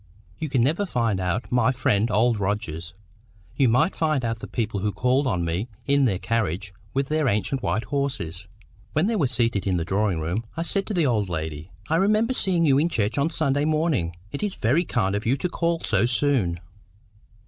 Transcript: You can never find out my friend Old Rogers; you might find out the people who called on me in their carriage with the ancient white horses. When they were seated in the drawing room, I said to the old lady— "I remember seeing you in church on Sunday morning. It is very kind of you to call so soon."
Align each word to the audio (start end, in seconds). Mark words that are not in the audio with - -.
You 0.39 0.49
can 0.49 0.63
never 0.63 0.87
find 0.87 1.19
out 1.19 1.51
my 1.51 1.71
friend 1.71 2.09
Old 2.09 2.39
Rogers; 2.39 2.95
you 3.55 3.69
might 3.69 3.95
find 3.95 4.25
out 4.25 4.39
the 4.39 4.47
people 4.47 4.79
who 4.79 4.91
called 4.91 5.27
on 5.27 5.45
me 5.45 5.67
in 5.85 6.05
their 6.05 6.17
carriage 6.17 6.73
with 6.91 7.07
the 7.09 7.23
ancient 7.27 7.61
white 7.61 7.83
horses. 7.83 8.47
When 8.93 9.05
they 9.05 9.15
were 9.15 9.27
seated 9.27 9.67
in 9.67 9.77
the 9.77 9.85
drawing 9.85 10.19
room, 10.19 10.43
I 10.57 10.63
said 10.63 10.87
to 10.87 10.95
the 10.95 11.05
old 11.05 11.29
lady— 11.29 11.69
"I 11.87 11.97
remember 11.97 12.33
seeing 12.33 12.65
you 12.65 12.79
in 12.79 12.89
church 12.89 13.19
on 13.19 13.29
Sunday 13.29 13.63
morning. 13.63 14.15
It 14.31 14.41
is 14.41 14.55
very 14.55 14.85
kind 14.85 15.13
of 15.13 15.27
you 15.27 15.37
to 15.37 15.47
call 15.49 15.81
so 15.81 16.07
soon." 16.07 16.59